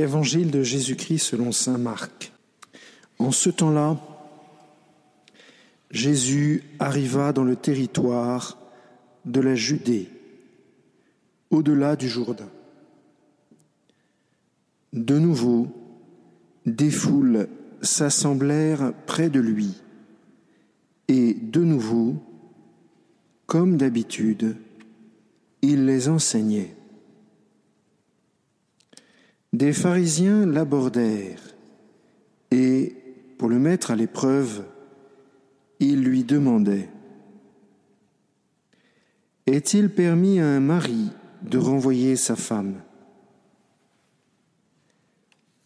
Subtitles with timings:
[0.00, 2.32] Évangile de Jésus-Christ selon Saint Marc.
[3.18, 3.98] En ce temps-là,
[5.90, 8.58] Jésus arriva dans le territoire
[9.24, 10.08] de la Judée,
[11.50, 12.50] au-delà du Jourdain.
[14.92, 15.68] De nouveau,
[16.66, 17.48] des foules
[17.82, 19.74] s'assemblèrent près de lui,
[21.08, 22.16] et de nouveau,
[23.46, 24.56] comme d'habitude,
[25.62, 26.74] il les enseignait.
[29.54, 31.54] Des pharisiens l'abordèrent.
[32.50, 32.96] Et,
[33.38, 34.64] pour le mettre à l'épreuve,
[35.78, 36.88] ils lui demandaient
[39.46, 41.08] Est-il permis à un mari
[41.42, 42.80] de renvoyer sa femme?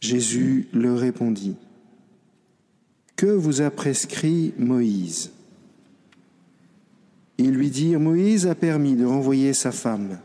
[0.00, 1.56] Jésus leur répondit
[3.16, 5.30] Que vous a prescrit Moïse?
[7.38, 10.18] Ils lui dirent Moïse a permis de renvoyer sa femme,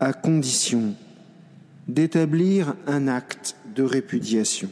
[0.00, 0.94] à condition
[1.88, 4.70] d'établir un acte de répudiation.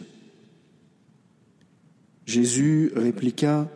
[2.27, 3.69] Jésus répliqua,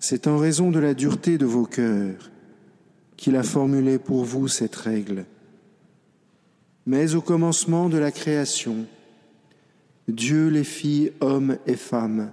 [0.00, 2.30] C'est en raison de la dureté de vos cœurs
[3.16, 5.24] qu'il a formulé pour vous cette règle.
[6.86, 8.86] Mais au commencement de la création,
[10.06, 12.30] Dieu les fit hommes et femmes.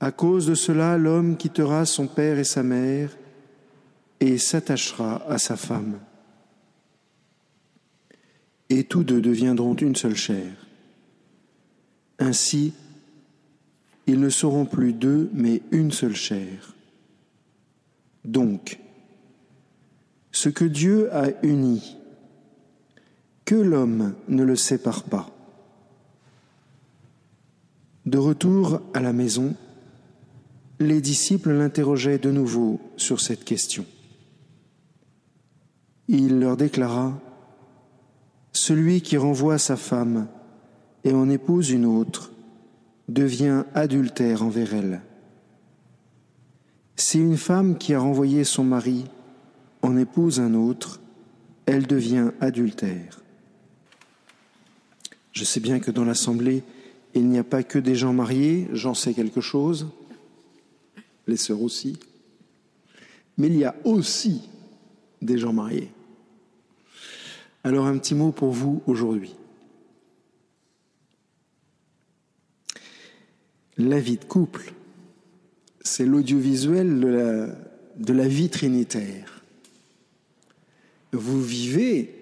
[0.00, 3.16] À cause de cela, l'homme quittera son père et sa mère
[4.20, 5.98] et s'attachera à sa femme
[8.72, 10.50] et tous deux deviendront une seule chair.
[12.18, 12.72] Ainsi,
[14.06, 16.74] ils ne seront plus deux, mais une seule chair.
[18.24, 18.78] Donc,
[20.30, 21.98] ce que Dieu a uni,
[23.44, 25.28] que l'homme ne le sépare pas.
[28.06, 29.54] De retour à la maison,
[30.80, 33.84] les disciples l'interrogeaient de nouveau sur cette question.
[36.08, 37.20] Il leur déclara,
[38.62, 40.28] celui qui renvoie sa femme
[41.02, 42.30] et en épouse une autre
[43.08, 45.02] devient adultère envers elle.
[46.94, 49.06] Si une femme qui a renvoyé son mari
[49.82, 51.00] en épouse un autre,
[51.66, 53.20] elle devient adultère.
[55.32, 56.62] Je sais bien que dans l'Assemblée,
[57.14, 59.88] il n'y a pas que des gens mariés, j'en sais quelque chose,
[61.26, 61.98] les sœurs aussi,
[63.38, 64.42] mais il y a aussi
[65.20, 65.90] des gens mariés.
[67.64, 69.34] Alors un petit mot pour vous aujourd'hui.
[73.78, 74.72] La vie de couple,
[75.80, 77.00] c'est l'audiovisuel
[77.96, 79.42] de la, vie trinitaire.
[81.12, 82.14] Vous vivez,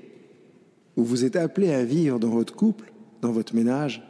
[0.96, 2.92] ou vous êtes appelé à vivre dans votre couple,
[3.22, 4.02] dans votre ménage,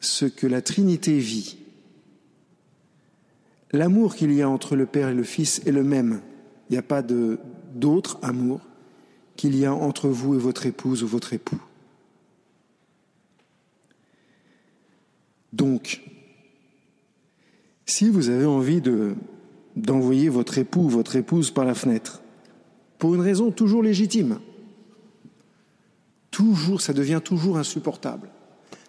[0.00, 1.56] ce que la Trinité vit.
[3.72, 6.20] L'amour qu'il y a entre le Père et le Fils est le même.
[6.68, 8.60] Il n'y a pas d'autre amour
[9.36, 11.60] qu'il y a entre vous et votre épouse ou votre époux.
[15.52, 16.02] Donc,
[17.86, 19.14] si vous avez envie de,
[19.76, 22.22] d'envoyer votre époux ou votre épouse par la fenêtre,
[22.98, 24.40] pour une raison toujours légitime,
[26.30, 28.30] toujours, ça devient toujours insupportable.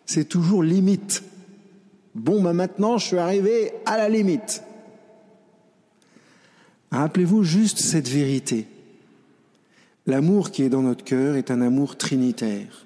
[0.05, 1.23] C'est toujours limite.
[2.15, 4.63] Bon, ben maintenant, je suis arrivé à la limite.
[6.91, 8.67] Rappelez-vous juste cette vérité.
[10.07, 12.85] L'amour qui est dans notre cœur est un amour trinitaire.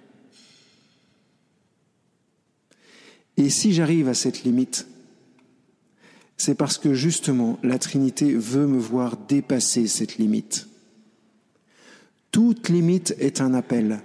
[3.38, 4.88] Et si j'arrive à cette limite,
[6.38, 10.68] c'est parce que justement la Trinité veut me voir dépasser cette limite.
[12.32, 14.02] Toute limite est un appel.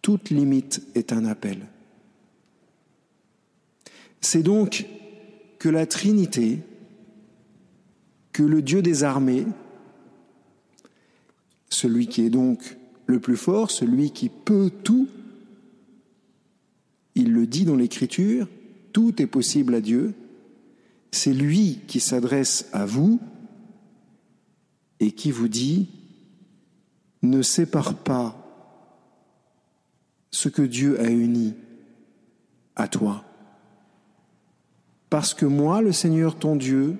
[0.00, 1.66] Toute limite est un appel.
[4.20, 4.86] C'est donc
[5.58, 6.60] que la Trinité,
[8.32, 9.46] que le Dieu des armées,
[11.78, 15.08] celui qui est donc le plus fort, celui qui peut tout.
[17.14, 18.48] Il le dit dans l'Écriture,
[18.92, 20.14] tout est possible à Dieu.
[21.12, 23.20] C'est lui qui s'adresse à vous
[25.00, 25.88] et qui vous dit,
[27.22, 28.34] ne sépare pas
[30.30, 31.54] ce que Dieu a uni
[32.76, 33.24] à toi.
[35.10, 36.96] Parce que moi, le Seigneur ton Dieu,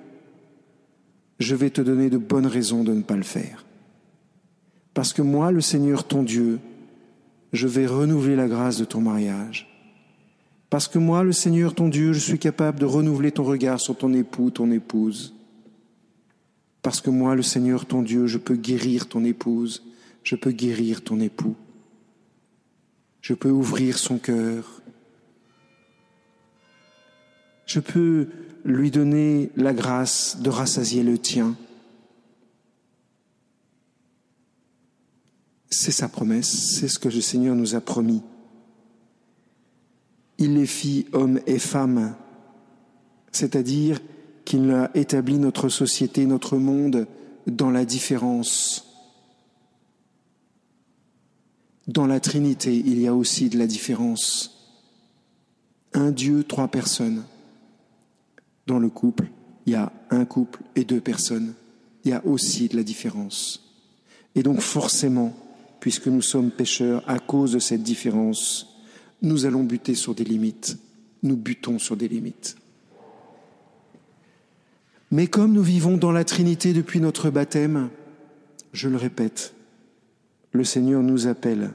[1.37, 3.65] je vais te donner de bonnes raisons de ne pas le faire.
[4.93, 6.59] Parce que moi, le Seigneur ton Dieu,
[7.53, 9.67] je vais renouveler la grâce de ton mariage.
[10.69, 13.97] Parce que moi, le Seigneur ton Dieu, je suis capable de renouveler ton regard sur
[13.97, 15.33] ton époux, ton épouse.
[16.81, 19.83] Parce que moi, le Seigneur ton Dieu, je peux guérir ton épouse,
[20.23, 21.55] je peux guérir ton époux.
[23.21, 24.81] Je peux ouvrir son cœur.
[27.65, 28.27] Je peux
[28.63, 31.55] lui donner la grâce de rassasier le tien.
[35.79, 38.21] C'est sa promesse, c'est ce que le Seigneur nous a promis.
[40.37, 42.15] Il les fit hommes et femmes,
[43.31, 44.01] c'est-à-dire
[44.43, 47.07] qu'il a établi notre société, notre monde
[47.47, 48.87] dans la différence.
[51.87, 54.75] Dans la Trinité, il y a aussi de la différence.
[55.93, 57.23] Un Dieu, trois personnes.
[58.67, 59.31] Dans le couple,
[59.65, 61.53] il y a un couple et deux personnes.
[62.03, 63.63] Il y a aussi de la différence.
[64.35, 65.33] Et donc forcément,
[65.79, 68.75] puisque nous sommes pécheurs, à cause de cette différence,
[69.21, 70.77] nous allons buter sur des limites.
[71.23, 72.55] Nous butons sur des limites.
[75.11, 77.89] Mais comme nous vivons dans la Trinité depuis notre baptême,
[78.73, 79.53] je le répète,
[80.51, 81.71] le Seigneur nous appelle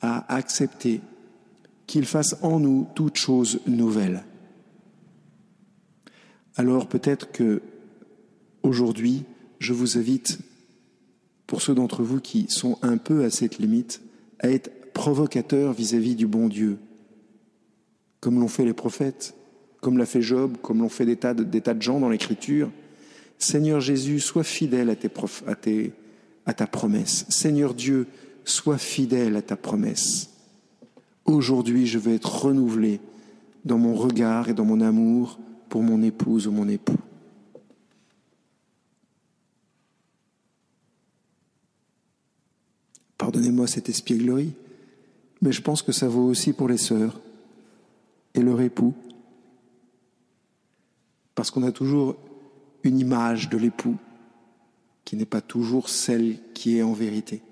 [0.00, 1.00] à accepter
[1.86, 4.24] qu'il fasse en nous toute chose nouvelle.
[6.56, 7.62] Alors peut-être que
[8.62, 9.24] aujourd'hui,
[9.58, 10.38] je vous invite,
[11.46, 14.02] pour ceux d'entre vous qui sont un peu à cette limite,
[14.40, 16.78] à être provocateur vis-à-vis du bon Dieu,
[18.20, 19.34] comme l'ont fait les prophètes,
[19.80, 22.70] comme l'a fait Job, comme l'ont fait des tas, de, gens dans l'Écriture.
[23.38, 24.96] Seigneur Jésus, sois fidèle à
[26.54, 27.26] ta promesse.
[27.28, 28.06] Seigneur Dieu,
[28.44, 30.30] sois fidèle à ta promesse.
[31.24, 33.00] Aujourd'hui, je veux être renouvelé
[33.64, 35.38] dans mon regard et dans mon amour
[35.68, 36.98] pour mon épouse ou mon époux.
[43.26, 44.52] Pardonnez-moi cette espièglerie,
[45.42, 47.20] mais je pense que ça vaut aussi pour les sœurs
[48.34, 48.94] et leur époux.
[51.34, 52.14] Parce qu'on a toujours
[52.84, 53.96] une image de l'époux
[55.04, 57.42] qui n'est pas toujours celle qui est en vérité.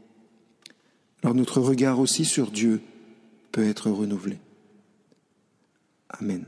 [1.25, 2.81] Alors notre regard aussi sur Dieu
[3.51, 4.39] peut être renouvelé.
[6.09, 6.45] Amen.